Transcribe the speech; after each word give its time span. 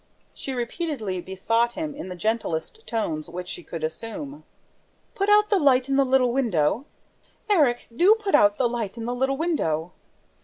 She 0.33 0.53
repeatedly 0.55 1.21
besought 1.21 1.73
him, 1.73 1.93
in 1.93 2.09
the 2.09 2.15
gentlest 2.15 2.87
tones 2.87 3.29
which 3.29 3.47
she 3.47 3.61
could 3.61 3.83
assume: 3.83 4.43
"Put 5.13 5.29
out 5.29 5.51
the 5.51 5.59
light 5.59 5.89
in 5.89 5.95
the 5.95 6.03
little 6.03 6.33
window!... 6.33 6.85
Erik, 7.51 7.85
do 7.95 8.15
put 8.15 8.33
out 8.33 8.57
the 8.57 8.67
light 8.67 8.97
in 8.97 9.05
the 9.05 9.13
little 9.13 9.37
window!" 9.37 9.93